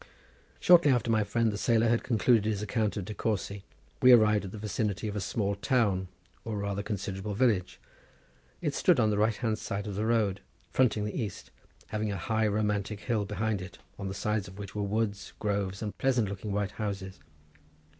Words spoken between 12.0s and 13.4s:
a high romantic hill